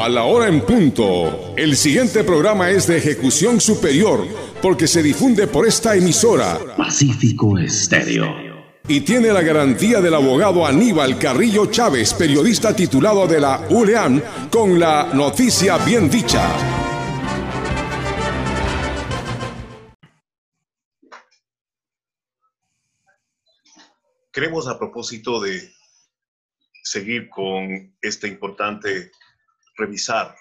[0.00, 1.54] A la hora en punto.
[1.56, 4.24] El siguiente programa es de ejecución superior
[4.62, 6.56] porque se difunde por esta emisora.
[6.76, 8.32] Pacífico Estéreo.
[8.86, 14.78] Y tiene la garantía del abogado Aníbal Carrillo Chávez, periodista titulado de la ULEAM, con
[14.78, 16.48] la noticia bien dicha.
[24.32, 25.72] Queremos a propósito de
[26.84, 29.10] seguir con este importante
[29.78, 30.36] revisar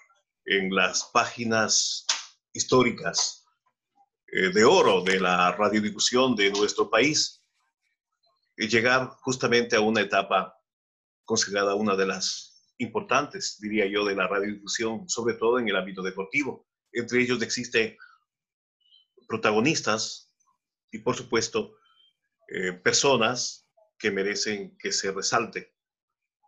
[0.45, 2.05] en las páginas
[2.53, 3.45] históricas
[4.27, 7.43] eh, de oro de la radiodifusión de nuestro país
[8.57, 10.57] y llegar justamente a una etapa
[11.23, 16.01] considerada una de las importantes, diría yo, de la radiodifusión, sobre todo en el ámbito
[16.01, 16.67] deportivo.
[16.91, 17.97] Entre ellos existen
[19.27, 20.33] protagonistas
[20.91, 21.77] y, por supuesto,
[22.49, 23.67] eh, personas
[23.99, 25.75] que merecen que se resalte.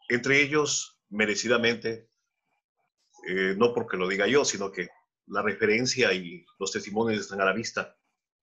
[0.07, 2.08] Entre ellos, merecidamente,
[3.27, 4.89] eh, no porque lo diga yo, sino que
[5.27, 7.97] la referencia y los testimonios están a la vista.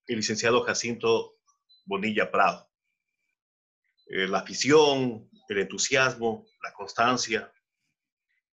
[0.06, 1.38] El licenciado Jacinto
[1.84, 2.70] Bonilla Prado.
[4.08, 7.52] Eh, la afición, el entusiasmo, la constancia,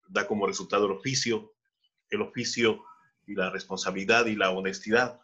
[0.08, 1.56] da como resultado el oficio,
[2.10, 2.84] el oficio
[3.26, 5.20] y la responsabilidad y la honestidad,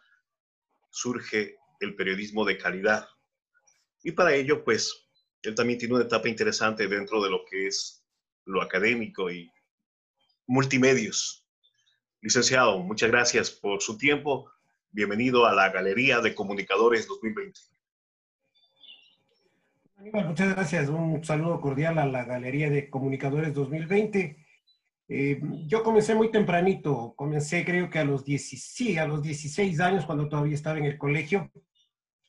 [0.90, 3.08] surge el periodismo de calidad.
[4.02, 5.08] Y para ello, pues,
[5.42, 8.04] él también tiene una etapa interesante dentro de lo que es
[8.44, 9.50] lo académico y
[10.48, 11.46] multimedios.
[12.20, 14.50] Licenciado, muchas gracias por su tiempo.
[14.90, 17.60] Bienvenido a la Galería de Comunicadores 2020.
[20.26, 20.88] muchas gracias.
[20.88, 24.46] Un saludo cordial a la Galería de Comunicadores 2020.
[25.10, 30.06] Eh, yo comencé muy tempranito, comencé creo que a los, 10, a los 16 años
[30.06, 31.52] cuando todavía estaba en el colegio.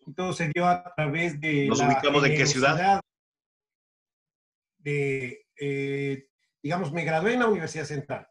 [0.05, 1.67] Y todo se dio a través de...
[1.67, 3.01] ¿Nos ubicamos de qué ciudad?
[4.77, 6.28] De eh,
[6.61, 8.27] digamos, me gradué en la Universidad Central,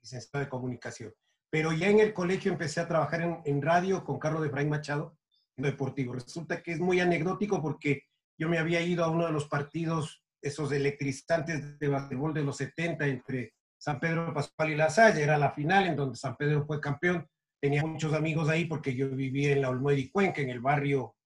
[0.00, 1.14] licenciado de comunicación,
[1.50, 5.16] pero ya en el colegio empecé a trabajar en, radio con Carlos de Efraín Machado,
[5.56, 6.14] en deportivo.
[6.14, 8.04] Resulta que es muy anecdótico porque
[8.38, 12.56] yo me había ido a uno de los partidos, esos electrizantes de básquetbol de los
[12.56, 16.64] 70 entre San Pedro Pascual y La Salle, era la final en donde San Pedro
[16.64, 17.28] fue campeón.
[17.60, 21.16] Tenía muchos amigos ahí porque yo vivía en la Olmueda y Cuenca, en el barrio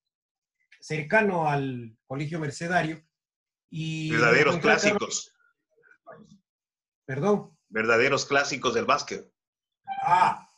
[0.81, 3.03] cercano al Colegio Mercedario.
[3.71, 5.34] Y Verdaderos clásicos.
[7.04, 7.56] Perdón.
[7.69, 9.31] Verdaderos clásicos del básquet.
[10.03, 10.48] Ah,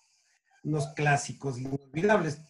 [0.65, 2.41] unos clásicos inolvidables.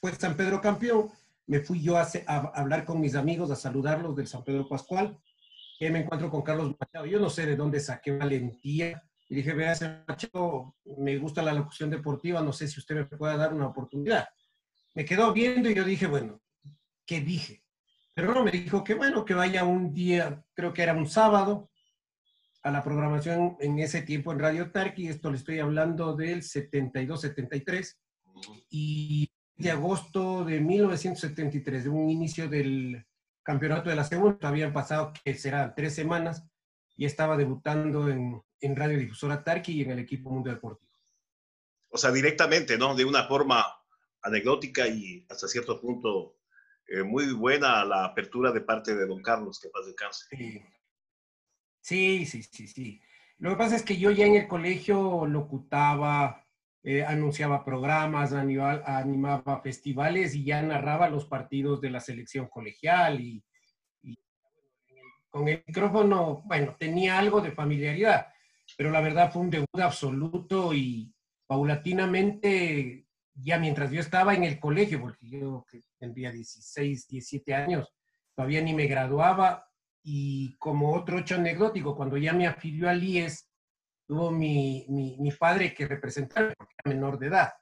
[0.00, 1.10] Fue San Pedro campeón.
[1.46, 2.06] Me fui yo a,
[2.54, 5.18] hablar con mis amigos, a saludarlos del San Pedro Pascual.
[5.78, 7.06] Y me encuentro con Carlos Machado.
[7.06, 9.02] Yo no sé de dónde saqué valentía.
[9.28, 9.74] Y dije, vea,
[10.06, 14.28] Machado, me gusta la locución deportiva, no sé si usted me puede dar una oportunidad.
[14.94, 16.40] Me quedó viendo y yo dije, bueno,
[17.06, 17.64] ¿qué dije?
[18.14, 21.70] Pero no, me dijo que bueno, que vaya un día, creo que era un sábado,
[22.64, 27.94] a la programación en ese tiempo en Radio Tarqui, esto le estoy hablando del 72-73,
[28.70, 33.04] y de agosto de 1973, de un inicio del
[33.42, 36.42] campeonato de la segunda, habían pasado, que serán tres semanas,
[36.96, 40.90] y estaba debutando en, en Radio Difusora Tarqui y en el equipo Mundo Deportivo.
[41.90, 42.94] O sea, directamente, ¿no?
[42.94, 43.62] De una forma
[44.22, 46.38] anecdótica y hasta cierto punto
[46.86, 50.24] eh, muy buena la apertura de parte de don Carlos, que paz descanse.
[50.30, 50.62] Sí.
[51.84, 53.02] Sí, sí, sí, sí.
[53.36, 56.42] Lo que pasa es que yo ya en el colegio locutaba,
[56.82, 63.44] eh, anunciaba programas, animaba, festivales y ya narraba los partidos de la selección colegial y,
[65.28, 68.28] con el micrófono, bueno, tenía algo de familiaridad,
[68.78, 71.12] pero la verdad fue un debut absoluto y
[71.46, 75.66] paulatinamente, ya mientras yo estaba en el colegio, porque yo
[75.98, 77.92] tendría 16, 17 años,
[78.34, 79.68] todavía ni me graduaba,
[80.04, 83.48] y como otro hecho anecdótico, cuando ya me afilió al IES,
[84.06, 87.52] tuvo mi, mi, padre que representar porque era menor de edad.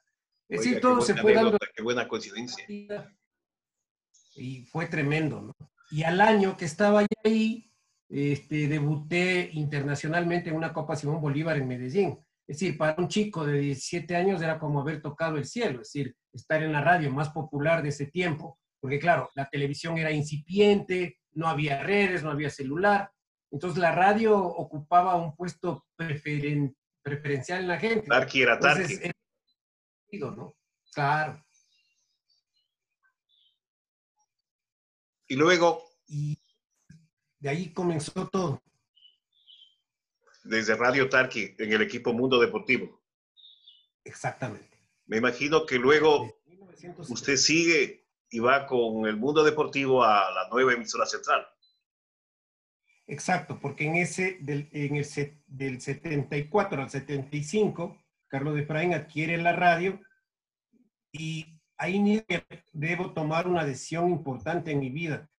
[0.49, 1.57] Es decir, todo se fue dando.
[1.73, 2.65] Qué buena coincidencia.
[4.35, 5.55] Y fue tremendo, ¿no?
[5.89, 7.71] Y al año que estaba ahí,
[8.09, 12.19] este, debuté internacionalmente en una Copa Simón Bolívar en Medellín.
[12.45, 15.93] Es decir, para un chico de 17 años era como haber tocado el cielo, es
[15.93, 20.11] decir, estar en la radio más popular de ese tiempo, porque claro, la televisión era
[20.11, 23.11] incipiente, no había redes, no había celular.
[23.51, 28.07] Entonces la radio ocupaba un puesto preferencial en la gente.
[28.07, 29.11] Tarqui era Tarqui.
[30.19, 30.55] ¿no?
[30.93, 31.43] Claro.
[35.27, 35.83] Y luego...
[36.07, 36.37] Y
[37.39, 38.61] de ahí comenzó todo.
[40.43, 43.01] Desde Radio Tarqui, en el equipo Mundo Deportivo.
[44.03, 44.79] Exactamente.
[45.05, 46.39] Me imagino que luego
[47.09, 48.02] usted sigue
[48.33, 51.45] y va con el mundo deportivo a la nueva emisora central.
[53.05, 55.05] Exacto, porque en ese, del, en el,
[55.45, 57.95] del 74 al 75,
[58.27, 59.99] Carlos de Efraín adquiere la radio
[61.11, 61.45] y
[61.77, 62.25] ahí
[62.71, 65.29] debo tomar una decisión importante en mi vida,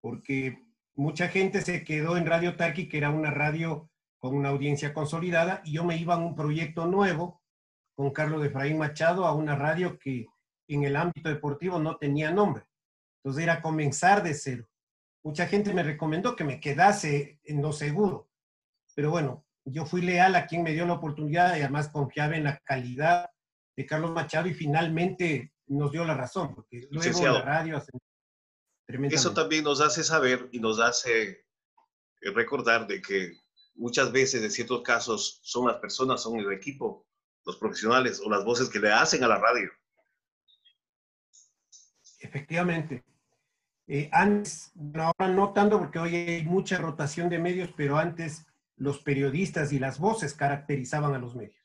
[0.00, 0.62] porque
[0.94, 3.90] mucha gente se quedó en Radio Tarqui, que era una radio
[4.20, 7.42] con una audiencia consolidada, y yo me iba a un proyecto nuevo
[7.96, 10.28] con Carlos de Efraín Machado a una radio que
[10.74, 12.64] en el ámbito deportivo no tenía nombre.
[13.18, 14.68] Entonces era comenzar de cero.
[15.24, 18.30] Mucha gente me recomendó que me quedase en lo seguro,
[18.94, 22.44] pero bueno, yo fui leal a quien me dio la oportunidad y además confiaba en
[22.44, 23.28] la calidad
[23.76, 27.82] de Carlos Machado y finalmente nos dio la razón, porque luego la radio
[28.86, 33.36] Eso también nos hace saber y nos hace eh, recordar de que
[33.74, 37.06] muchas veces, en ciertos casos, son las personas, son el equipo,
[37.44, 39.70] los profesionales o las voces que le hacen a la radio.
[42.18, 43.04] Efectivamente.
[43.86, 48.98] Eh, antes, ahora no tanto porque hoy hay mucha rotación de medios, pero antes los
[48.98, 51.56] periodistas y las voces caracterizaban a los medios.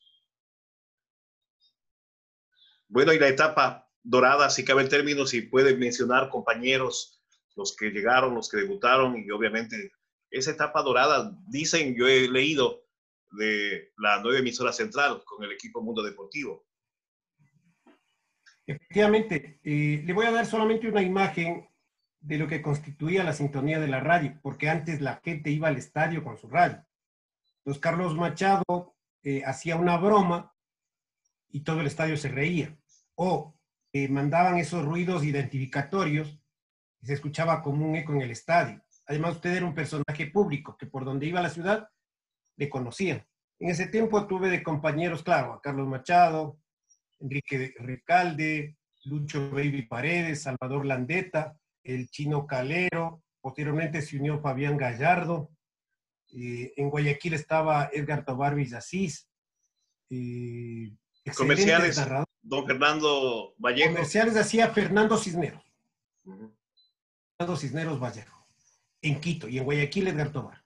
[2.88, 7.22] Bueno, y la etapa dorada, si cabe el término, si puede mencionar compañeros,
[7.56, 9.92] los que llegaron, los que debutaron, y obviamente
[10.30, 12.86] esa etapa dorada, dicen, yo he leído
[13.32, 16.66] de la nueva emisora central con el equipo Mundo Deportivo.
[18.66, 21.68] Efectivamente, eh, le voy a dar solamente una imagen
[22.22, 25.78] de lo que constituía la sintonía de la radio, porque antes la gente iba al
[25.78, 26.86] estadio con su radio.
[27.58, 30.54] Entonces Carlos Machado eh, hacía una broma
[31.50, 32.78] y todo el estadio se reía.
[33.16, 33.56] O
[33.92, 36.40] eh, mandaban esos ruidos identificatorios
[37.02, 38.82] y se escuchaba como un eco en el estadio.
[39.06, 41.90] Además, usted era un personaje público que por donde iba a la ciudad
[42.56, 43.26] le conocían.
[43.60, 46.60] En ese tiempo tuve de compañeros, claro, a Carlos Machado,
[47.24, 55.50] Enrique Recalde, Lucho Baby Paredes, Salvador Landeta, el Chino Calero, posteriormente se unió Fabián Gallardo,
[56.36, 59.30] eh, en Guayaquil estaba Edgar Tobar Villasís.
[60.10, 60.92] Eh,
[61.36, 62.02] comerciales,
[62.42, 63.94] don Fernando Vallejo.
[63.94, 65.64] Comerciales hacía Fernando Cisneros.
[66.24, 68.48] Fernando Cisneros Vallejo.
[69.02, 70.64] En Quito y en Guayaquil Edgar Tobar.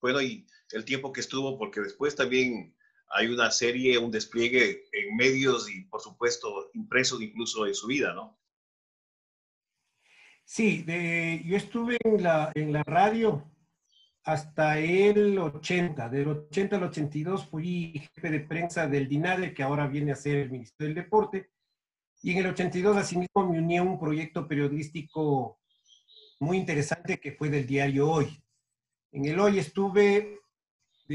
[0.00, 2.74] Bueno, y el tiempo que estuvo, porque después también
[3.12, 8.14] hay una serie, un despliegue en medios y por supuesto impresos incluso en su vida,
[8.14, 8.38] ¿no?
[10.44, 10.84] Sí,
[11.46, 13.50] yo estuve en la, en la radio
[14.24, 16.08] hasta el 80.
[16.08, 20.36] Del 80 al 82 fui jefe de prensa del DINADE, que ahora viene a ser
[20.36, 21.50] el Ministerio del Deporte.
[22.22, 25.58] Y en el 82, asimismo, me uní a un proyecto periodístico
[26.40, 28.42] muy interesante que fue del diario Hoy.
[29.12, 30.41] En el Hoy estuve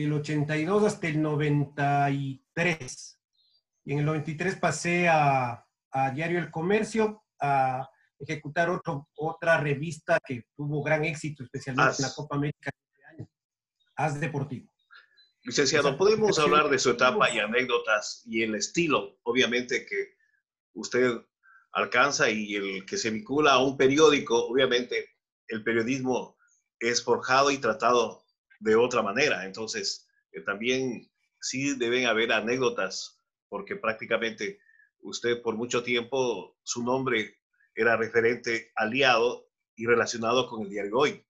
[0.01, 3.19] del 82 hasta el 93.
[3.85, 7.89] Y en el 93 pasé a, a Diario El Comercio, a
[8.19, 13.29] ejecutar otro, otra revista que tuvo gran éxito, especialmente en la Copa América este año,
[13.95, 14.69] As Deportivo.
[15.43, 20.15] Licenciado, ¿podemos hablar de su etapa y anécdotas y el estilo, obviamente, que
[20.73, 21.21] usted
[21.71, 24.47] alcanza y el que se vincula a un periódico?
[24.47, 25.15] Obviamente,
[25.47, 26.37] el periodismo
[26.79, 28.26] es forjado y tratado
[28.59, 29.45] de otra manera.
[29.45, 31.09] Entonces, eh, también
[31.39, 34.59] sí deben haber anécdotas, porque prácticamente
[35.01, 37.37] usted por mucho tiempo, su nombre
[37.75, 41.23] era referente aliado y relacionado con el diario Hoy.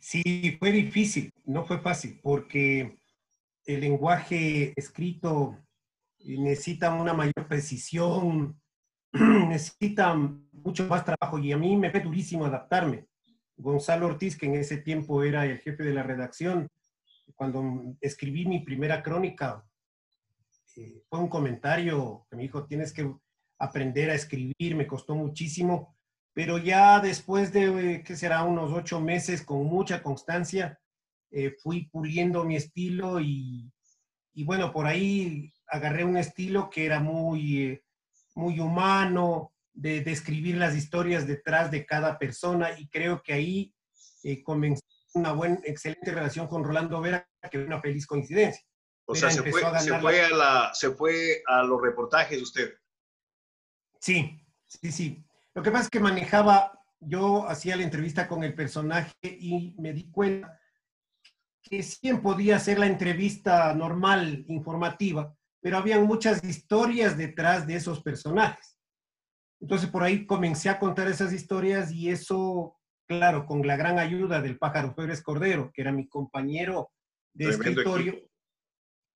[0.00, 2.98] Sí, fue difícil, no fue fácil, porque
[3.64, 5.58] el lenguaje escrito
[6.18, 8.60] necesita una mayor precisión,
[9.12, 13.06] necesita mucho más trabajo y a mí me fue durísimo adaptarme.
[13.56, 16.68] Gonzalo Ortiz, que en ese tiempo era el jefe de la redacción,
[17.34, 19.64] cuando escribí mi primera crónica,
[20.76, 23.12] eh, fue un comentario que me dijo, tienes que
[23.58, 25.96] aprender a escribir, me costó muchísimo,
[26.32, 30.78] pero ya después de, ¿qué será?, unos ocho meses con mucha constancia,
[31.30, 33.72] eh, fui puliendo mi estilo y,
[34.34, 37.84] y, bueno, por ahí agarré un estilo que era muy, eh,
[38.34, 43.74] muy humano, de describir las historias detrás de cada persona y creo que ahí
[44.22, 44.82] eh, comenzó
[45.14, 48.64] una buena, excelente relación con Rolando Vera, que fue una feliz coincidencia.
[49.06, 52.74] O sea, se fue, se fue, a la, se fue a los reportajes usted.
[54.00, 55.24] Sí, sí, sí.
[55.54, 59.92] Lo que pasa es que manejaba, yo hacía la entrevista con el personaje y me
[59.92, 60.58] di cuenta
[61.62, 68.02] que sí podía hacer la entrevista normal, informativa, pero había muchas historias detrás de esos
[68.02, 68.73] personajes.
[69.64, 74.42] Entonces por ahí comencé a contar esas historias y eso, claro, con la gran ayuda
[74.42, 76.92] del pájaro Pérez Cordero, que era mi compañero
[77.32, 78.14] de escritorio,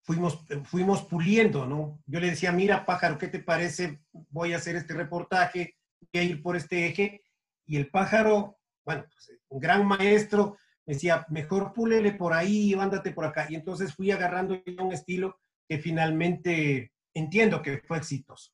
[0.02, 1.98] fuimos, fuimos puliendo, ¿no?
[2.04, 4.02] Yo le decía, mira, pájaro, ¿qué te parece?
[4.12, 5.78] Voy a hacer este reportaje,
[6.12, 7.22] voy a ir por este eje.
[7.64, 13.12] Y el pájaro bueno, pues, un gran maestro me decía, mejor púlele por ahí, ándate
[13.12, 13.46] por acá.
[13.48, 18.52] Y entonces fui agarrando un estilo que finalmente entiendo que fue exitoso.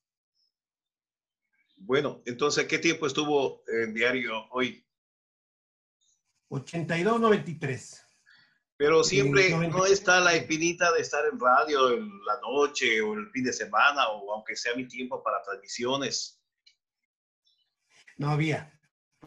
[1.83, 4.85] Bueno, entonces, ¿qué tiempo estuvo en diario hoy?
[6.49, 8.01] 82-93.
[8.77, 13.29] Pero siempre no está la espinita de estar en radio en la noche o el
[13.31, 16.39] fin de semana o aunque sea mi tiempo para transmisiones.
[18.17, 18.79] No había,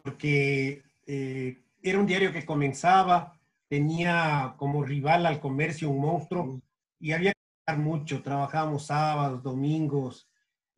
[0.02, 6.62] porque eh, era un diario que comenzaba, tenía como rival al comercio un monstruo
[7.00, 10.28] y había que trabajar mucho, trabajábamos sábados, domingos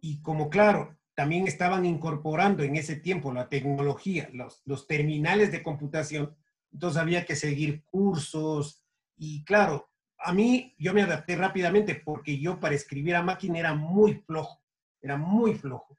[0.01, 5.63] y como claro, también estaban incorporando en ese tiempo la tecnología, los, los terminales de
[5.63, 6.37] computación,
[6.71, 8.85] entonces había que seguir cursos
[9.17, 13.75] y claro, a mí yo me adapté rápidamente porque yo para escribir a máquina era
[13.75, 14.63] muy flojo,
[15.01, 15.99] era muy flojo.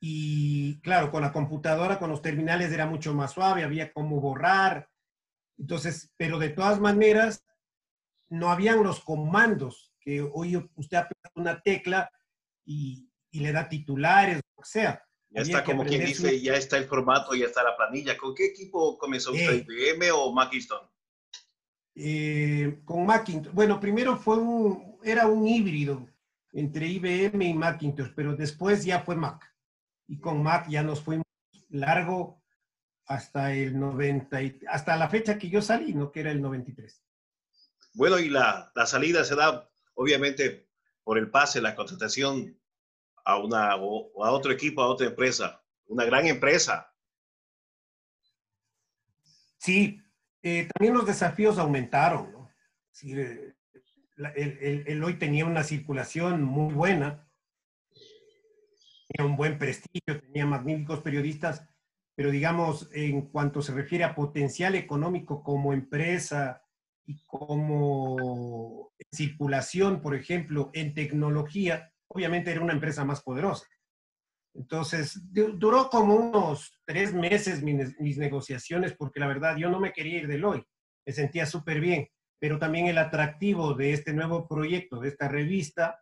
[0.00, 4.88] Y claro, con la computadora, con los terminales era mucho más suave, había como borrar.
[5.58, 7.44] Entonces, pero de todas maneras,
[8.28, 12.10] no habían los comandos que hoy usted aprieta una tecla
[12.64, 15.04] y, y le da titulares, o sea.
[15.28, 18.16] Ya está, como quien dice, ya está el formato, ya está la planilla.
[18.16, 20.86] ¿Con qué equipo comenzó usted, IBM o Macintosh?
[21.96, 23.52] Eh, con Macintosh.
[23.52, 26.08] Bueno, primero fue un, era un híbrido
[26.52, 29.44] entre IBM y Macintosh, pero después ya fue Mac.
[30.06, 31.26] Y con Mac ya nos fuimos
[31.68, 32.40] largo
[33.06, 34.38] hasta el 90,
[34.68, 36.12] hasta la fecha que yo salí, ¿no?
[36.12, 37.02] Que era el 93.
[37.94, 40.68] Bueno, y la, la salida se da, obviamente,
[41.02, 42.56] por el pase, la contratación
[43.24, 46.92] a, una, a otro equipo, a otra empresa, una gran empresa.
[49.58, 50.00] Sí,
[50.42, 52.48] eh, también los desafíos aumentaron.
[53.02, 53.54] Eh,
[54.36, 57.26] el, hoy tenía una circulación muy buena,
[59.08, 61.66] tenía un buen prestigio, tenía magníficos periodistas,
[62.14, 66.62] pero digamos, en cuanto se refiere a potencial económico como empresa
[67.06, 73.66] y como circulación, por ejemplo, en tecnología, obviamente era una empresa más poderosa.
[74.54, 80.18] Entonces, duró como unos tres meses mis, negociaciones porque la verdad yo no me quería
[80.18, 80.64] ir del hoy,
[81.04, 86.00] me sentía súper bien, pero también el atractivo de este nuevo proyecto, de esta revista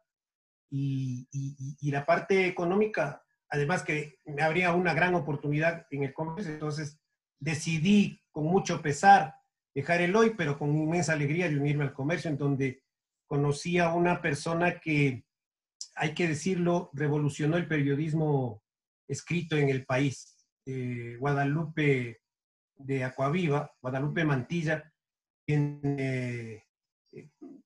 [0.70, 6.52] y, y, la parte económica, además que me habría una gran oportunidad en el comercio,
[6.52, 7.00] entonces
[7.40, 9.34] decidí con mucho pesar
[9.74, 12.82] dejar el hoy, pero con inmensa alegría de unirme al comercio, en donde
[13.26, 15.24] conocí a una persona que
[15.94, 18.62] hay que decirlo, revolucionó el periodismo
[19.08, 20.36] escrito en el país.
[20.64, 22.20] Eh, Guadalupe
[22.76, 24.92] de Acuaviva, Guadalupe Mantilla,
[25.44, 26.64] quien eh,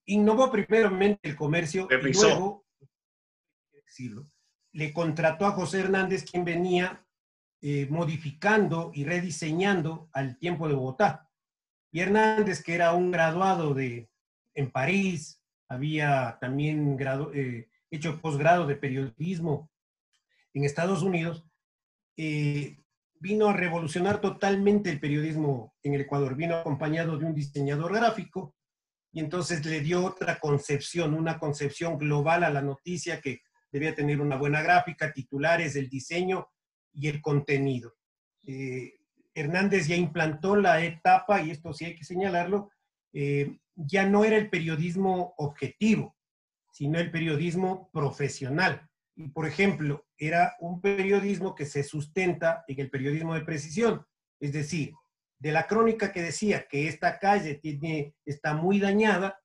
[0.05, 2.65] innovó primeramente el comercio y luego,
[3.71, 4.29] decirlo,
[4.73, 7.05] le contrató a José Hernández, quien venía
[7.61, 11.29] eh, modificando y rediseñando al tiempo de Bogotá.
[11.91, 14.09] Y Hernández, que era un graduado de,
[14.53, 17.31] en París, había también gradu,
[17.91, 19.69] hecho posgrado de periodismo
[20.53, 21.45] en Estados Unidos,
[22.17, 22.77] eh,
[23.19, 26.35] vino a revolucionar totalmente el periodismo en el Ecuador.
[26.35, 28.55] Vino acompañado de un diseñador gráfico
[29.11, 33.41] y entonces le dio otra concepción, una concepción global a la noticia que
[33.71, 36.47] debía tener una buena gráfica, titulares, el diseño
[36.93, 37.95] y el contenido.
[38.45, 38.93] Eh,
[39.33, 42.71] Hernández ya implantó la etapa, y esto sí hay que señalarlo,
[43.13, 46.16] eh, ya no era el periodismo objetivo,
[46.77, 48.87] sino el periodismo profesional.
[49.15, 54.05] Y, por ejemplo, era un periodismo que se sustenta en el periodismo de precisión,
[54.39, 54.93] es decir,
[55.39, 59.39] de la crónica que decía que esta calle tiene, está muy dañada,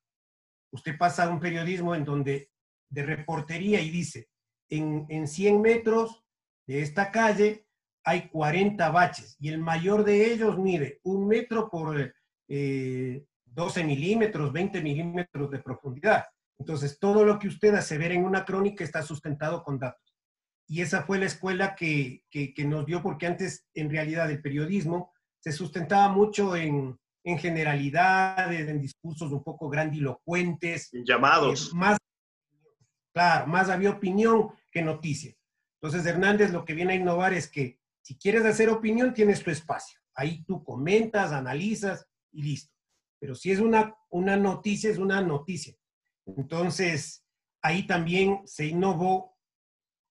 [0.75, 2.51] usted pasa a un periodismo en donde
[2.91, 4.29] de reportería y dice,
[4.69, 6.23] en, en 100 metros
[6.67, 7.67] de esta calle
[8.05, 12.15] hay 40 baches y el mayor de ellos mide un metro por 12
[12.49, 16.27] eh, milímetros, 20 milímetros de profundidad.
[16.63, 20.17] Entonces, todo lo que usted hace ver en una crónica está sustentado con datos.
[20.69, 22.23] Y esa fue la escuela que,
[22.59, 29.33] nos dio, porque antes, en realidad, el periodismo se sustentaba mucho en, generalidades, en discursos
[29.33, 30.91] un poco grandilocuentes.
[31.05, 31.73] Llamados.
[31.73, 31.99] Eh, más,
[33.13, 35.35] claro, más había opinión que noticia.
[35.81, 39.51] Entonces, Hernández lo que viene a innovar es que si quieres hacer opinión, tienes tu
[39.51, 39.99] espacio.
[40.15, 42.73] Ahí tú comentas, analizas y listo.
[43.19, 45.75] Pero si es una, una noticia, es una noticia.
[46.27, 47.25] Entonces,
[47.63, 49.37] ahí también se innovó.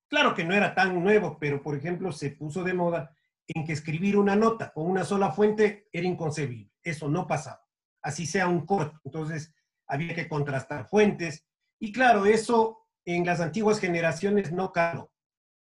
[0.09, 3.15] Claro que no era tan nuevo, pero por ejemplo se puso de moda
[3.47, 6.71] en que escribir una nota con una sola fuente era inconcebible.
[6.83, 7.65] Eso no pasaba.
[8.01, 8.99] Así sea un corto.
[9.03, 9.53] Entonces,
[9.87, 11.45] había que contrastar fuentes.
[11.79, 15.11] Y claro, eso en las antiguas generaciones no caló.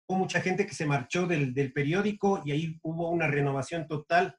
[0.07, 4.37] Hubo mucha gente que se marchó del, del periódico y ahí hubo una renovación total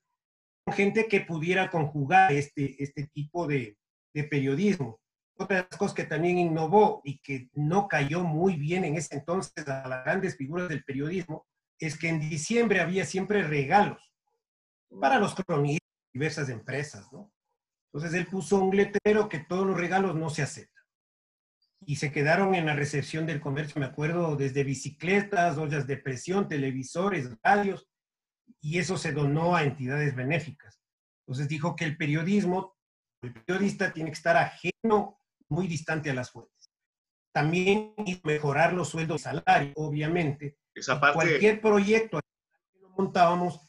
[0.71, 3.77] gente que pudiera conjugar este, este tipo de
[4.31, 5.02] periodismo.
[5.43, 9.17] Otra de las cosas que también innovó y que no cayó muy bien en ese
[9.17, 11.47] entonces a las grandes figuras del periodismo
[11.79, 13.99] es que en diciembre había siempre regalos
[15.01, 17.33] para los cronistas, diversas empresas, ¿no?
[17.93, 20.85] Entonces él puso un letrero que todos los regalos no se aceptan.
[21.85, 26.49] Y se quedaron en la recepción del comercio, me acuerdo, desde bicicletas, ollas de presión,
[26.49, 27.89] televisores, radios,
[28.61, 30.81] y eso se donó a entidades benéficas.
[31.27, 32.77] Entonces dijo que el periodismo,
[33.23, 35.19] el periodista tiene que estar ajeno,
[35.53, 36.73] muy distante a las fuentes.
[37.33, 37.95] También
[38.25, 40.59] mejorar los sueldos y salarios, obviamente.
[40.75, 41.15] Esa parte...
[41.15, 43.61] Cualquier proyecto que lo montábamos,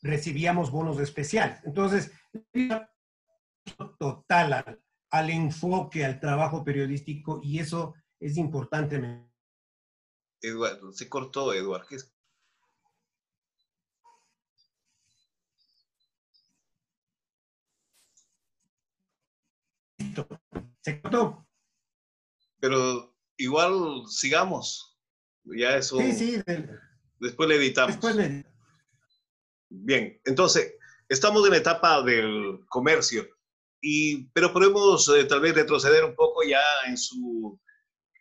[0.00, 1.60] recibíamos bonos especiales.
[1.64, 2.12] Entonces,
[3.98, 9.26] total al, al, enfoque, al trabajo periodístico, y eso es importante.
[10.40, 11.86] Eduardo, se cortó, Eduardo.
[11.88, 12.12] ¿Qué es?
[20.86, 21.44] Se cortó.
[22.60, 24.96] Pero igual sigamos.
[25.42, 25.98] Ya eso.
[25.98, 26.42] Sí, sí.
[27.18, 27.96] Después le editamos.
[27.96, 28.56] Después le editamos.
[29.68, 30.76] Bien, entonces,
[31.08, 33.26] estamos en la etapa del comercio,
[33.80, 37.60] y, pero podemos eh, tal vez retroceder un poco ya en su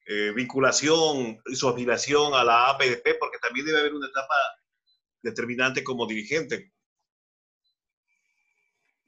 [0.07, 4.33] eh, vinculación y su afiliación a la APDP, porque también debe haber una etapa
[5.21, 6.73] determinante como dirigente.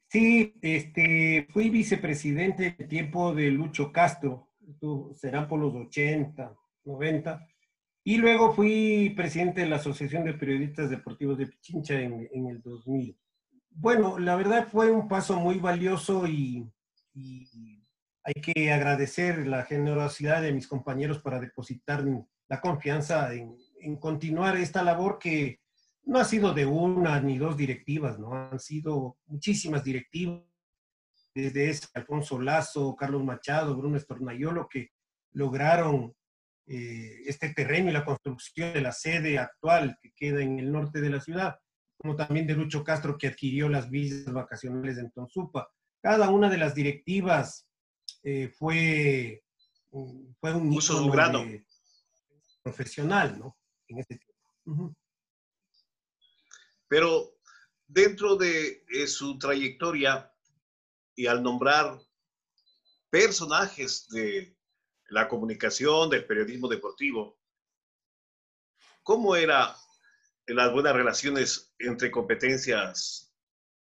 [0.10, 4.50] Sí, este, fui vicepresidente en tiempo de Lucho Castro,
[5.16, 7.48] serán por los 80, 90,
[8.06, 12.62] y luego fui presidente de la Asociación de Periodistas Deportivos de Pichincha en, en el
[12.62, 13.18] 2000.
[13.72, 16.66] Bueno, la verdad fue un paso muy valioso y,
[17.14, 17.84] y,
[18.24, 22.04] hay que agradecer la generosidad de mis compañeros para depositar
[22.50, 25.62] la confianza en, en continuar esta labor que
[26.08, 28.34] no ha sido de una ni dos directivas, ¿no?
[28.34, 30.42] Han sido muchísimas directivas,
[31.36, 34.92] desde ese Alfonso Lazo, Carlos Machado, Bruno Estornayolo, que
[35.34, 36.16] lograron
[36.66, 41.02] eh, este terreno y la construcción de la sede actual que queda en el norte
[41.02, 41.60] de la ciudad,
[41.98, 45.70] como también de Lucho Castro, que adquirió las visas vacacionales en Tonsupa.
[46.02, 47.68] Cada una de las directivas
[48.24, 49.44] eh, fue,
[50.40, 51.44] fue un uso logrado
[52.64, 53.58] profesional, ¿no?
[53.90, 54.34] En ese tiempo.
[54.66, 54.96] Uh -huh.
[56.88, 57.38] Pero
[57.88, 60.32] dentro de eh, su trayectoria
[61.16, 62.00] y al nombrar
[63.10, 64.56] personajes de
[65.10, 67.40] la comunicación, del periodismo deportivo,
[69.04, 69.70] ¿cómo eran
[70.48, 73.34] las buenas relaciones entre competencias,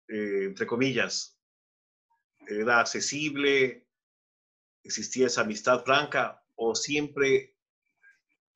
[0.08, 1.38] eh, entre comillas?
[2.48, 3.88] ¿Era accesible?
[4.82, 6.44] ¿Existía esa amistad franca?
[6.54, 7.56] ¿O siempre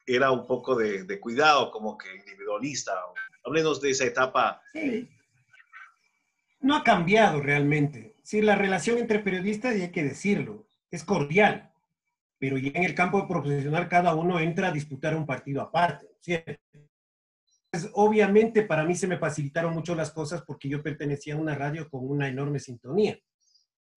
[0.06, 2.94] era un poco de, de cuidado, como que individualista?
[3.50, 4.62] Háblenos de esa etapa.
[4.72, 5.08] Sí.
[6.60, 8.14] No ha cambiado realmente.
[8.22, 11.72] Sí, la relación entre periodistas, y hay que decirlo, es cordial,
[12.38, 16.06] pero ya en el campo profesional cada uno entra a disputar un partido aparte.
[17.70, 21.56] Pues, obviamente para mí se me facilitaron mucho las cosas porque yo pertenecía a una
[21.56, 23.18] radio con una enorme sintonía.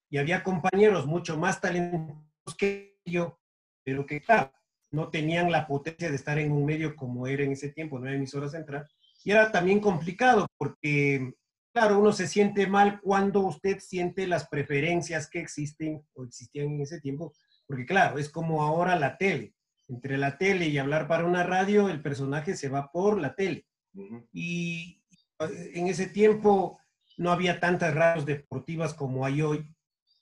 [0.09, 3.39] Y había compañeros mucho más talentosos que yo,
[3.83, 4.51] pero que claro,
[4.89, 8.09] no tenían la potencia de estar en un medio como era en ese tiempo, no
[8.09, 8.87] emisoras central,
[9.23, 11.33] y era también complicado porque,
[11.73, 16.81] claro, uno se siente mal cuando usted siente las preferencias que existen o existían en
[16.81, 17.33] ese tiempo,
[17.65, 19.53] porque claro, es como ahora la tele.
[19.87, 23.65] Entre la tele y hablar para una radio, el personaje se va por la tele.
[23.93, 24.27] Uh -huh.
[24.31, 25.01] Y
[25.73, 26.79] en ese tiempo
[27.17, 29.69] no había tantas radios deportivas como hay hoy.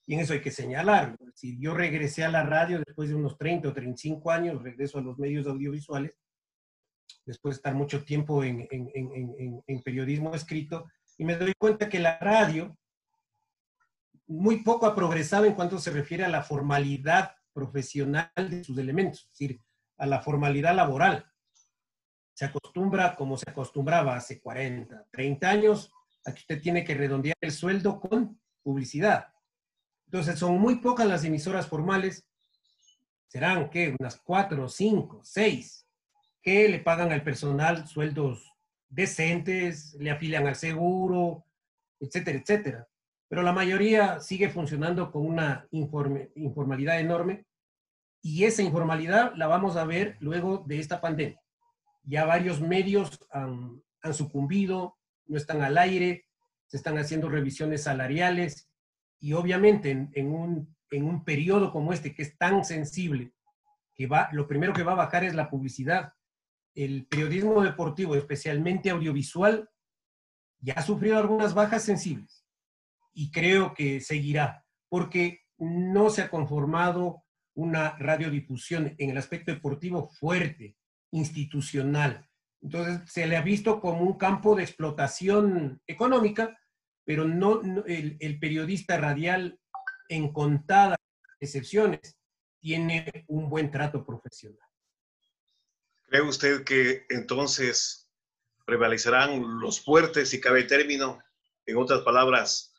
[0.06, 1.16] Y en eso hay que señalarlo.
[1.36, 5.02] Si yo regresé a la radio después de unos 30 o 35 años, regreso a
[5.02, 6.18] los medios audiovisuales,
[7.26, 11.90] después de estar mucho tiempo en, en, en, en, periodismo escrito, y me doy cuenta
[11.90, 12.78] que la radio
[14.28, 19.24] muy poco ha progresado en cuanto se refiere a la formalidad profesional de sus elementos,
[19.24, 19.62] es decir,
[19.98, 21.26] a la formalidad laboral.
[22.34, 25.92] Se acostumbra como se acostumbraba hace 40, 30 años,
[26.26, 29.28] a que usted tiene que redondear el sueldo con publicidad.
[30.06, 32.26] Entonces, son muy pocas las emisoras formales,
[33.28, 33.96] serán, ¿qué?
[33.98, 35.81] Unas cuatro, cinco, seis,
[36.42, 38.52] que le pagan al personal sueldos
[38.90, 41.46] decentes, le afilian al seguro,
[42.00, 42.88] etcétera, etcétera.
[43.30, 47.46] Pero la mayoría sigue funcionando con una informalidad enorme
[48.22, 51.42] y esa informalidad la vamos a ver luego de esta pandemia.
[52.04, 56.26] Ya varios medios han, han sucumbido, no están al aire,
[56.68, 58.70] se están haciendo revisiones salariales
[59.20, 63.32] y obviamente en, en, un, en un periodo como este que es tan sensible,
[63.94, 66.14] que va, lo primero que va a bajar es la publicidad
[66.76, 69.70] el periodismo deportivo, especialmente audiovisual,
[70.60, 72.46] ya ha sufrido algunas bajas sensibles
[73.14, 80.08] y creo que seguirá, porque no se ha conformado una radiodifusión en el aspecto deportivo
[80.08, 80.78] fuerte,
[81.12, 82.28] institucional.
[82.62, 86.58] Entonces se le ha visto como un campo de explotación económica,
[87.04, 89.60] pero no, el, el, periodista radial
[90.08, 90.98] en contadas
[91.40, 92.16] excepciones
[92.62, 94.71] tiene un buen trato profesional.
[96.12, 98.12] ¿Cree usted que entonces
[98.66, 101.20] prevalecerán los fuertes, y cabe término,
[101.66, 102.74] en otras palabras,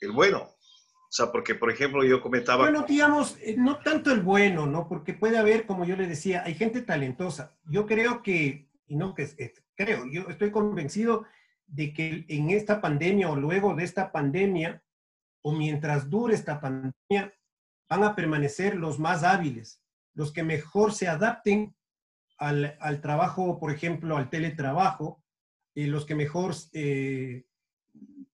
[0.00, 0.42] el bueno?
[0.42, 2.62] O sea, porque, por ejemplo, yo comentaba...
[2.62, 4.88] Bueno, digamos, eh, no tanto el bueno, ¿no?
[4.88, 7.58] Porque puede haber, como yo le decía, hay gente talentosa.
[7.64, 11.26] Yo creo que, y no que eh, creo, yo estoy convencido
[11.66, 14.80] de que en esta pandemia o luego de esta pandemia,
[15.42, 17.34] o mientras dure esta pandemia,
[17.88, 19.82] van a permanecer los más hábiles,
[20.14, 21.74] los que mejor se adapten
[22.38, 25.22] al, al trabajo, por ejemplo, al teletrabajo,
[25.74, 27.46] y los que mejor eh,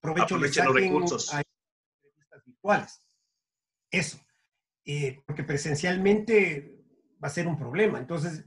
[0.01, 1.35] provecho les los recursos.
[1.35, 1.43] A
[2.45, 3.03] virtuales.
[3.90, 4.19] Eso.
[4.85, 6.85] Eh, porque presencialmente
[7.23, 7.99] va a ser un problema.
[7.99, 8.45] Entonces,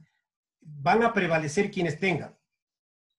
[0.61, 2.37] van a prevalecer quienes tengan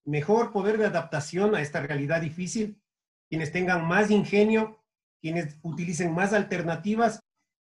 [0.09, 2.81] mejor poder de adaptación a esta realidad difícil,
[3.29, 4.83] quienes tengan más ingenio,
[5.21, 7.23] quienes utilicen más alternativas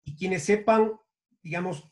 [0.04, 0.94] y quienes sepan,
[1.42, 1.92] digamos,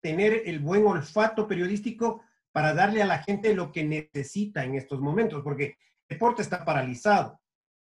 [0.00, 5.00] tener el buen olfato periodístico para darle a la gente lo que necesita en estos
[5.00, 5.76] momentos, porque el
[6.08, 7.40] deporte está paralizado,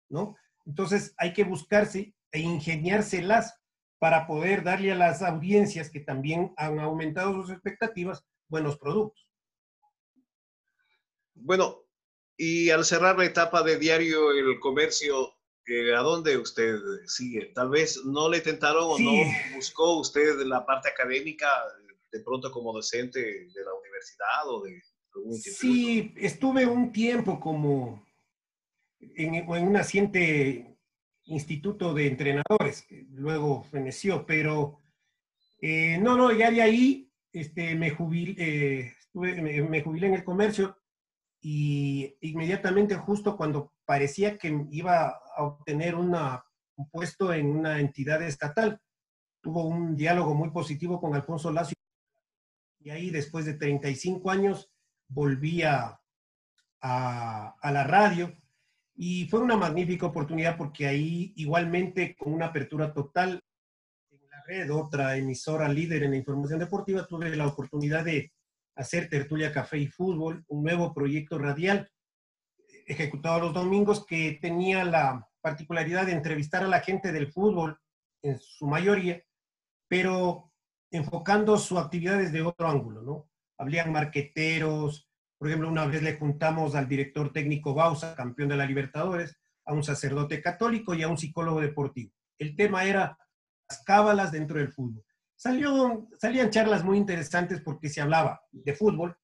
[0.09, 0.35] ¿no?
[0.65, 3.59] Entonces hay que buscarse e ingeniárselas
[3.99, 9.27] para poder darle a las audiencias que también han aumentado sus expectativas buenos productos.
[11.35, 11.83] Bueno,
[12.37, 15.33] y al cerrar la etapa de diario El Comercio,
[15.95, 17.51] ¿a dónde usted sigue?
[17.55, 19.11] Tal vez no le tentaron o no
[19.55, 21.47] buscó usted la parte académica
[22.13, 24.81] de pronto como docente de la universidad o de
[25.15, 28.05] algún Sí, estuve un tiempo como
[28.99, 30.77] en, un naciente
[31.25, 34.79] instituto de entrenadores, que luego feneció, pero
[35.59, 40.77] eh, no, no, ya de ahí este, me, jubilé, eh, me, jubilé en el comercio
[41.41, 46.45] y inmediatamente justo cuando parecía que iba a obtener una,
[46.75, 48.79] un puesto en una entidad estatal,
[49.41, 51.75] tuvo un diálogo muy positivo con Alfonso Lacio
[52.83, 54.71] y ahí después de 35 años
[55.07, 55.99] volví a,
[56.81, 58.35] a, a, la radio.
[58.95, 63.41] Y fue una magnífica oportunidad porque ahí igualmente con una apertura total
[64.11, 68.31] en la red, otra emisora líder en la información deportiva, tuve la oportunidad de
[68.75, 71.89] hacer Tertulia Café y Fútbol, un nuevo proyecto radial
[72.85, 77.77] ejecutado los domingos que tenía la particularidad de entrevistar a la gente del fútbol
[78.21, 79.21] en su mayoría,
[79.87, 80.52] pero
[80.93, 83.29] enfocando su actividad desde otro ángulo, ¿no?
[83.57, 88.65] Habrían marqueteros, por ejemplo, una vez le juntamos al director técnico Bausa, campeón de la
[88.65, 92.13] Libertadores, a un sacerdote católico y a un psicólogo deportivo.
[92.37, 93.17] El tema era
[93.67, 95.03] las cábalas dentro del fútbol.
[95.35, 99.17] Salió, salían charlas muy interesantes porque se hablaba de fútbol,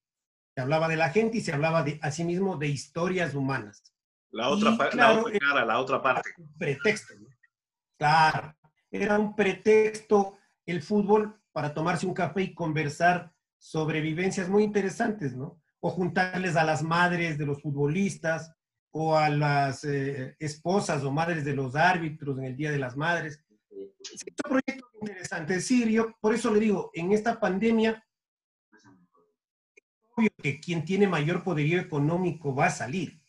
[0.56, 3.84] se hablaba de la gente y se hablaba de, asimismo de historias humanas.
[4.32, 6.32] La otra, la otra cara, la otra parte.
[6.58, 7.28] Pretexto, ¿no?
[7.98, 8.56] Claro,
[8.90, 15.36] era un pretexto el fútbol para tomarse un café y conversar sobre vivencias muy interesantes,
[15.36, 15.62] ¿no?
[15.80, 18.54] O juntarles a las madres de los futbolistas
[18.92, 22.98] o a las eh, esposas o madres de los árbitros en el Día de las
[22.98, 23.44] Madres.
[24.00, 25.54] Es un proyecto interesante.
[25.54, 28.04] Es decir, yo por eso le digo, en esta pandemia,
[28.72, 28.84] es
[30.16, 33.20] obvio que quien tiene mayor poderío económico va a salir.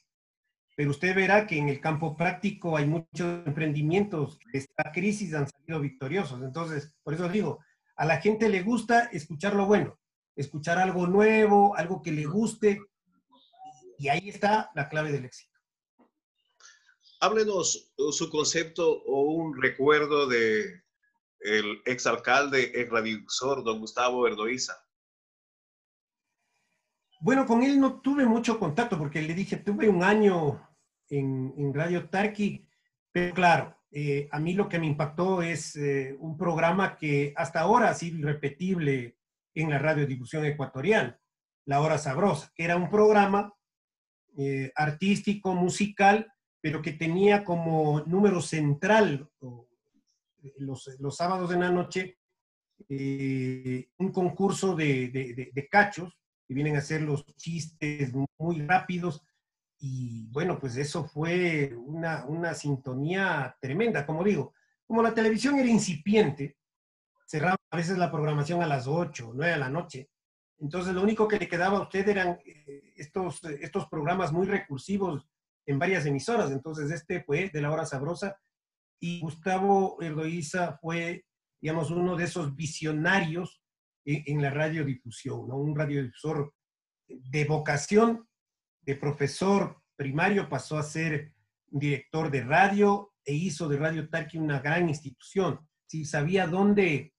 [0.77, 5.47] Pero usted verá que en el campo práctico hay muchos emprendimientos que esta crisis han
[5.47, 6.43] salido victoriosos.
[6.43, 7.59] Entonces, por eso digo,
[8.01, 10.01] a la gente le gusta escuchar lo bueno,
[10.35, 12.81] escuchar algo nuevo, algo que le guste.
[13.99, 15.61] Y ahí está la clave del éxito.
[17.21, 20.83] Háblenos su concepto o un recuerdo de
[21.41, 24.83] el exalcalde, ex radiodifusor, don Gustavo Verdoiza?
[27.21, 30.67] Bueno, con él no tuve mucho contacto porque le dije, tuve un año
[31.11, 32.67] en, Radio Tarqui,
[33.13, 37.61] pero claro, eh, a mí lo que me impactó es eh, un programa que hasta
[37.61, 39.17] ahora ha sido irrepetible
[39.55, 41.21] en la radiodifusión ecuatoriana,
[41.65, 43.53] La Hora Sabrosa, era un programa
[44.39, 49.29] eh, artístico, musical, pero que tenía como número central,
[50.59, 52.19] los, sábados de la noche
[53.99, 59.23] un concurso de, cachos que vienen a ser los chistes muy rápidos.
[59.81, 64.55] Y bueno, pues eso fue una, una sintonía tremenda, como digo.
[64.87, 66.57] Como la televisión era incipiente,
[67.27, 70.11] cerraba a veces la programación a las 8, 9 de la noche.
[70.59, 75.27] Entonces lo único que le quedaba a usted eran eh, estos, estos programas muy recursivos
[75.67, 76.51] en varias emisoras.
[76.51, 78.37] Entonces, este fue de la hora sabrosa
[79.01, 81.25] y Gustavo Erdoiza fue,
[81.61, 83.63] digamos, uno de esos visionarios
[84.05, 85.51] en, la radiodifusión.
[85.51, 86.55] Un radiodifusor
[87.09, 88.29] de vocación,
[88.83, 91.35] de profesor primario, pasó a ser
[91.67, 95.69] director de radio e hizo de Radio Tarqui una gran institución.
[95.87, 97.15] Sí, sabía dónde,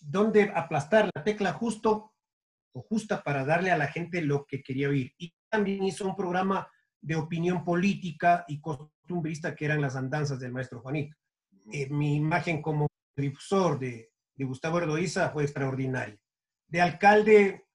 [0.00, 2.12] dónde aplastar la tecla justo
[2.72, 5.12] o justa para darle a la gente lo que quería oír.
[5.18, 6.68] Y también hizo un programa
[7.00, 11.16] de opinión política y costumbrista que eran las andanzas del maestro Juanito.
[11.72, 16.18] Eh, mi imagen como difusor de, de Gustavo Erdoiza fue extraordinaria.
[16.68, 17.65] De alcalde,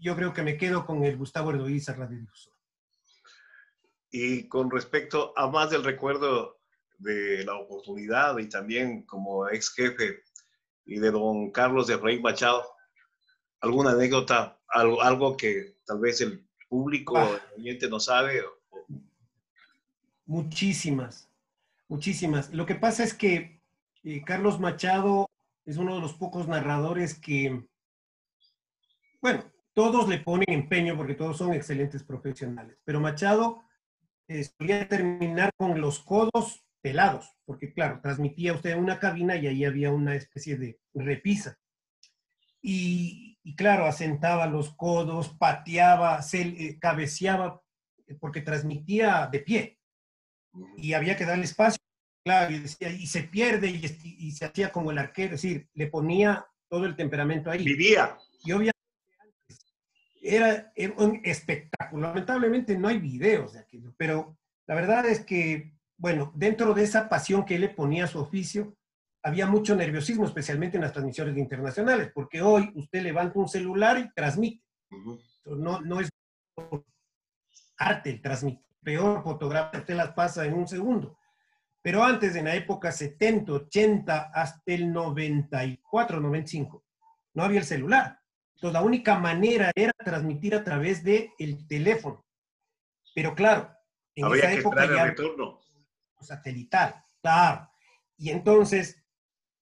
[0.00, 2.54] yo creo que me quedo con el Gustavo Erdoiza radiodifusor.
[4.10, 6.60] Y con respecto a más del recuerdo
[6.98, 10.22] de la oportunidad y también como ex jefe
[10.86, 12.62] y de don Carlos de Rey Machado,
[13.60, 17.40] alguna anécdota, algo, algo que tal vez el público, Ah.
[17.56, 18.44] el oyente no sabe.
[20.26, 21.28] Muchísimas,
[21.88, 22.52] muchísimas.
[22.52, 23.60] Lo que pasa es que
[24.04, 25.28] eh, Carlos Machado
[25.64, 27.66] es uno de los pocos narradores que,
[29.20, 33.62] bueno, todos le ponen empeño porque todos son excelentes profesionales, pero Machado
[34.28, 39.46] eh, solía terminar con los codos pelados, porque claro, transmitía usted en una cabina y
[39.46, 41.58] ahí había una especie de repisa.
[42.62, 47.60] Y, y claro, asentaba los codos, pateaba, se eh, cabeceaba,
[48.06, 49.78] eh, porque transmitía de pie
[50.76, 51.82] y había que darle espacio,
[52.24, 53.84] claro, y, decía, y se pierde y,
[54.18, 57.64] y se hacía como el arquero, es decir, le ponía todo el temperamento ahí.
[57.64, 58.16] Vivía.
[58.44, 58.73] Y obviamente
[60.24, 62.08] era, era un espectáculo.
[62.08, 67.08] Lamentablemente no hay videos de aquello, pero la verdad es que, bueno, dentro de esa
[67.08, 68.74] pasión que él le ponía a su oficio,
[69.22, 74.12] había mucho nerviosismo, especialmente en las transmisiones internacionales, porque hoy usted levanta un celular y
[74.12, 74.62] transmite.
[75.44, 76.08] No, no es
[77.76, 78.64] arte el transmitir.
[78.82, 81.18] Peor fotografía, usted las pasa en un segundo.
[81.80, 86.84] Pero antes, en la época 70, 80, hasta el 94, 95,
[87.34, 88.20] no había el celular.
[88.64, 92.24] Entonces, la única manera era transmitir a través del el teléfono.
[93.14, 93.70] Pero claro,
[94.14, 95.60] en Había esa que época ya retorno.
[96.22, 97.68] satelital, claro.
[98.16, 99.04] Y entonces,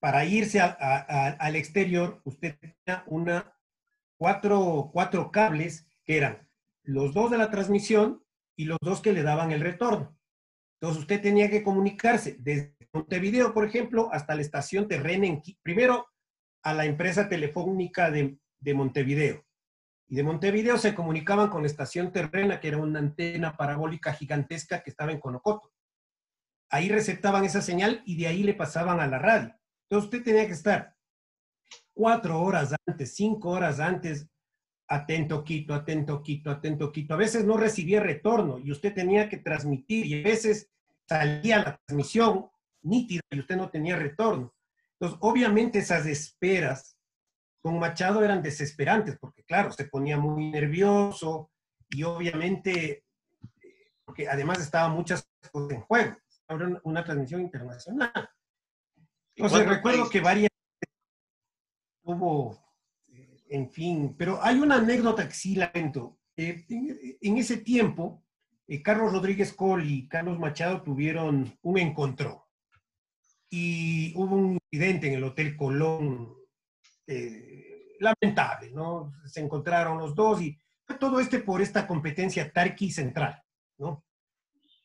[0.00, 3.52] para irse a- a- a- al exterior, usted tenía una,
[4.16, 6.48] cuatro, cuatro cables que eran
[6.84, 8.24] los dos de la transmisión
[8.56, 10.16] y los dos que le daban el retorno.
[10.80, 16.06] Entonces usted tenía que comunicarse desde Montevideo, por ejemplo, hasta la estación terrena, en, primero
[16.62, 19.44] a la empresa telefónica de, de Montevideo.
[20.08, 24.82] Y de Montevideo se comunicaban con la estación terrena, que era una antena parabólica gigantesca
[24.82, 25.72] que estaba en Conocoto
[26.72, 29.54] ahí receptaban esa señal y de ahí le pasaban a la radio.
[29.84, 30.96] Entonces usted tenía que estar
[31.92, 34.26] cuatro horas antes, cinco horas antes,
[34.88, 37.12] atento Quito, atento Quito, atento Quito.
[37.12, 40.70] A veces no recibía retorno y usted tenía que transmitir y a veces
[41.06, 42.46] salía la transmisión
[42.80, 44.54] nítida y usted no tenía retorno.
[44.94, 46.96] Entonces, obviamente esas esperas
[47.62, 51.50] con Machado eran desesperantes porque, claro, se ponía muy nervioso
[51.88, 53.04] y obviamente,
[54.04, 56.16] porque además estaban muchas cosas en juego.
[56.48, 58.28] Era una, una transmisión internacional.
[59.34, 60.50] ¿Y Entonces, recuerdo que varias
[62.02, 62.58] hubo,
[63.08, 66.18] eh, en fin, pero hay una anécdota que sí lamento.
[66.36, 68.24] Eh, en, en ese tiempo,
[68.66, 72.38] eh, Carlos Rodríguez Col y Carlos Machado tuvieron un encontrón.
[73.48, 76.41] Y hubo un incidente en el Hotel Colón
[77.12, 79.12] eh, lamentable, ¿no?
[79.26, 80.58] Se encontraron los dos y
[81.00, 83.42] todo este por esta competencia Tarqui Central,
[83.78, 84.04] ¿no?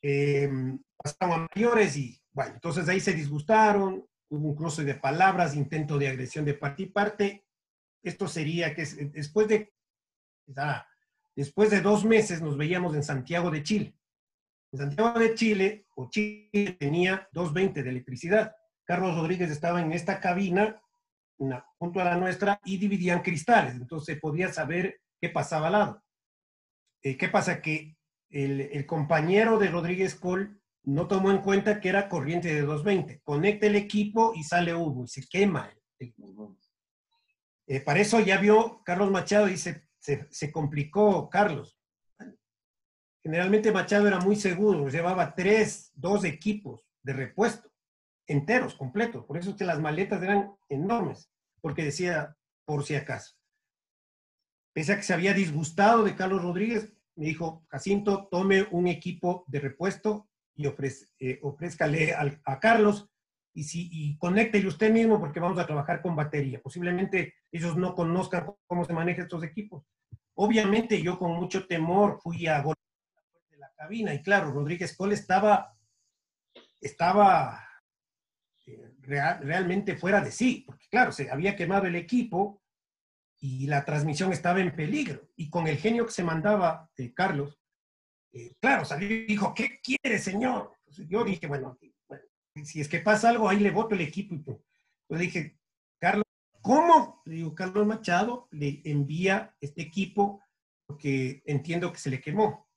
[0.02, 0.50] Eh,
[0.96, 5.98] pasaron a mayores y, bueno, entonces ahí se disgustaron, hubo un cruce de palabras, intento
[5.98, 7.46] de agresión de parte y parte.
[8.04, 9.74] Esto sería que es- después de,
[11.36, 13.96] después de dos meses nos veíamos en Santiago de Chile.
[14.72, 18.56] En Santiago de Chile, o Chile tenía 220 de electricidad.
[18.84, 20.82] Carlos Rodríguez estaba en esta cabina,
[21.78, 23.76] junto a la nuestra, y dividían cristales.
[23.76, 26.04] Entonces podía saber qué pasaba al lado.
[27.04, 27.62] Eh, ¿Qué pasa?
[27.62, 27.96] Que
[28.30, 33.22] el, compañero de Rodríguez Col no tomó en cuenta que era corriente de 220.
[33.24, 35.72] Conecta el equipo y sale humo y se quema.
[37.68, 41.78] eh, para eso ya vio Carlos Machado y se, se complicó Carlos.
[43.22, 47.70] Generalmente Machado era muy seguro, llevaba tres, dos equipos de repuesto,
[48.28, 49.26] enteros, completos.
[49.26, 52.36] Por eso es que las maletas eran enormes, porque decía,
[52.66, 53.36] por si acaso.
[54.74, 59.44] Pese a que se había disgustado de Carlos Rodríguez, me dijo, Jacinto, tome un equipo
[59.48, 61.40] de repuesto y ofrez, eh,
[62.46, 63.10] a Carlos
[63.54, 66.62] y, si, y conéctele usted mismo porque vamos a trabajar con batería.
[66.62, 69.84] Posiblemente ellos no conozcan cómo se manejan estos equipos.
[70.36, 72.78] Obviamente yo con mucho temor fui a golpear
[73.58, 75.76] la cabina y claro, Rodríguez Cole estaba,
[76.80, 77.67] estaba
[79.08, 82.62] eh, realmente fuera de sí, porque claro, se había quemado el equipo
[83.40, 85.30] y la transmisión estaba en peligro.
[85.36, 87.60] Y con el genio que se mandaba de Carlos,
[88.34, 90.74] eh, claro, salió y dijo, ¿qué quiere, señor?
[91.10, 91.78] yo dije, bueno,
[92.64, 94.36] si es que pasa algo, ahí le voto el equipo.
[94.36, 94.58] Y pues,
[95.10, 95.60] yo dije,
[96.00, 96.26] Carlos,
[96.62, 97.22] ¿cómo?
[97.26, 100.42] Le digo, Carlos Machado le envía este equipo
[100.86, 102.68] porque entiendo que se le quemó.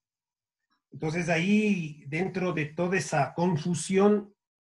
[0.92, 4.34] Entonces ahí, dentro de toda esa confusión,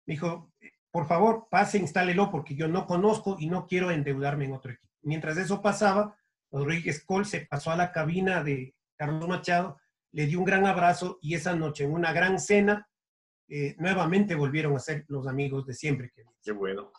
[0.06, 0.52] me dijo,
[0.92, 4.94] por favor, pase, instálelo porque yo no conozco y no quiero endeudarme en otro equipo.
[5.02, 6.18] Mientras eso pasaba,
[6.52, 9.80] Rodríguez Col se pasó a la cabina de Carlos Machado,
[10.12, 12.88] le dio un gran abrazo y esa noche en una gran cena
[13.48, 16.14] eh, nuevamente volvieron a ser los amigos de siempre.
[16.44, 16.92] Qué bueno,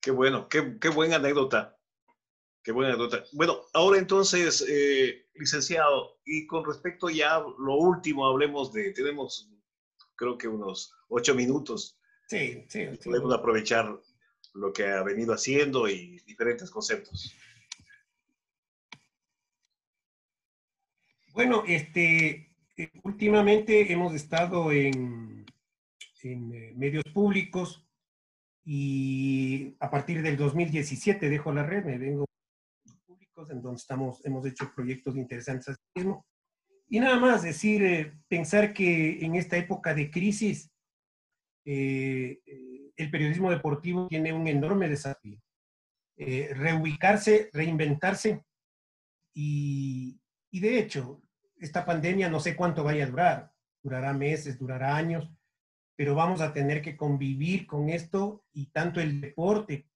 [0.00, 1.76] qué bueno, qué, qué buena anécdota.
[2.62, 3.24] Qué buena anécdota.
[3.32, 9.48] Bueno, ahora entonces, eh, licenciado, y con respecto ya lo último, hablemos de, tenemos
[10.16, 11.96] creo que unos ocho minutos.
[12.26, 12.86] Sí, sí.
[13.04, 13.96] Podemos aprovechar
[14.54, 17.34] lo que ha venido haciendo y diferentes conceptos.
[21.32, 25.44] Bueno, este, eh, últimamente hemos estado en,
[26.22, 27.86] en eh, medios públicos
[28.64, 32.24] y a partir del 2017 dejo la red, me vengo
[33.06, 36.26] públicos en donde estamos, hemos hecho proyectos interesantes así mismo.
[36.88, 40.70] Y nada más decir, eh, pensar que en esta época de crisis,
[41.66, 42.40] eh,
[42.96, 45.38] el periodismo deportivo tiene un enorme desafío.
[46.16, 48.42] reubicarse, reinventarse
[49.34, 50.18] y,
[50.50, 51.20] y de hecho,
[51.58, 53.52] esta pandemia no sé cuánto vaya a durar,
[53.82, 55.30] durará meses, durará años,
[55.96, 59.88] pero vamos a tener que convivir con esto y tanto el deporte,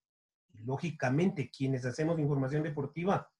[0.64, 3.30] lógicamente quienes hacemos información deportiva,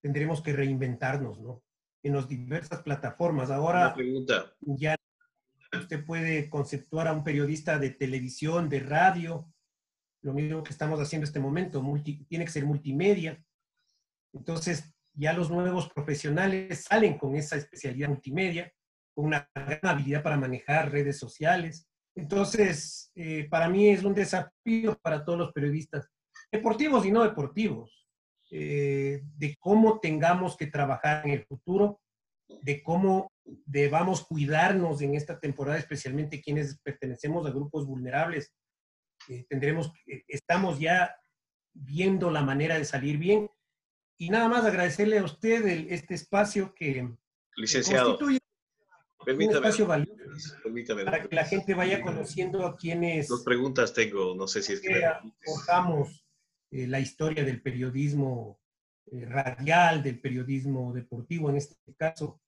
[0.00, 1.62] tendremos que reinventarnos, ¿no?
[2.02, 3.50] En las diversas plataformas.
[3.50, 4.52] Ahora pregunta.
[4.60, 4.96] ya
[5.78, 9.52] usted puede conceptuar a un periodista de televisión, de radio,
[10.22, 11.82] lo mismo que estamos haciendo en este momento,
[12.28, 13.42] tiene que ser multimedia.
[14.32, 18.72] Entonces, ya los nuevos profesionales salen con esa especialidad multimedia
[19.14, 21.86] con una gran habilidad para manejar redes sociales.
[22.14, 26.08] Entonces, eh, para mí es un desafío para todos los periodistas,
[26.50, 28.06] deportivos y no deportivos,
[28.50, 32.00] eh, de cómo tengamos que trabajar en el futuro,
[32.62, 38.52] de cómo debamos cuidarnos en esta temporada, especialmente quienes pertenecemos a grupos vulnerables.
[39.28, 39.92] Eh, tendremos,
[40.28, 41.14] estamos ya
[41.72, 43.50] viendo la manera de salir bien.
[44.18, 47.08] Y nada más agradecerle a usted este espacio que,
[47.56, 48.10] Licenciado.
[48.10, 48.38] constituye
[49.24, 50.24] Permítame, un espacio valioso
[51.04, 53.28] para que la gente vaya conociendo a quienes...
[53.28, 55.02] Dos preguntas tengo, no sé si es que...
[55.44, 56.24] Forjamos
[56.70, 58.60] eh, la historia del periodismo
[59.06, 62.40] eh, radial, del periodismo deportivo en este caso,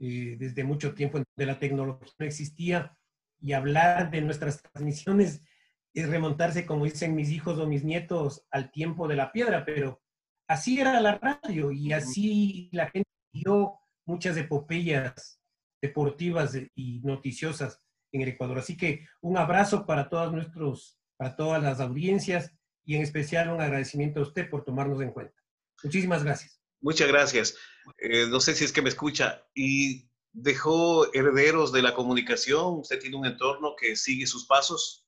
[0.00, 2.96] eh, desde mucho tiempo en donde la tecnología no existía
[3.38, 5.42] y hablar de nuestras transmisiones
[5.92, 10.00] es remontarse, como dicen mis hijos o mis nietos, al tiempo de la piedra, pero
[10.48, 15.40] así era la radio y así la gente vio muchas epopeyas
[15.82, 17.80] deportivas y noticiosas
[18.12, 18.58] en el Ecuador.
[18.58, 22.52] Así que un abrazo para todos nuestros, para todas las audiencias
[22.84, 25.34] y en especial un agradecimiento a usted por tomarnos en cuenta.
[25.82, 26.59] Muchísimas gracias.
[26.80, 27.56] Muchas gracias.
[27.98, 29.46] Eh, no sé si es que me escucha.
[29.54, 32.80] ¿Y dejó herederos de la comunicación?
[32.80, 35.06] ¿Usted tiene un entorno que sigue sus pasos?